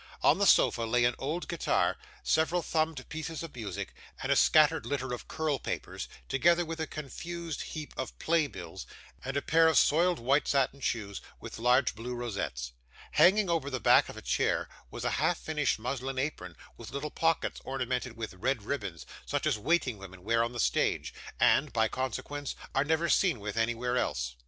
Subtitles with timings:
[0.23, 3.93] On the sofa lay an old guitar, several thumbed pieces of music,
[4.23, 8.87] and a scattered litter of curl papers; together with a confused heap of play bills,
[9.23, 12.71] and a pair of soiled white satin shoes with large blue rosettes.
[13.11, 17.11] Hanging over the back of a chair was a half finished muslin apron with little
[17.11, 21.87] pockets ornamented with red ribbons, such as waiting women wear on the stage, and (by
[21.87, 24.35] consequence) are never seen with anywhere else.